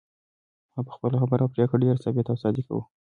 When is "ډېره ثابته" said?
1.83-2.29